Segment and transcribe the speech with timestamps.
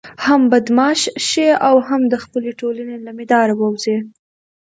[0.25, 3.97] هم بدماش شي او هم د خپلې ټولنې له مدار ووزي.